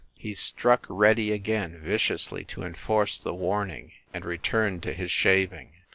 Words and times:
He 0.17 0.33
struck 0.33 0.87
"Reddy" 0.89 1.31
again 1.31 1.79
viciously 1.79 2.43
to 2.45 2.63
enforce 2.63 3.19
the 3.19 3.35
warning, 3.35 3.91
and 4.11 4.25
returned 4.25 4.81
to 4.81 4.93
his 4.93 5.11
shaving. 5.11 5.73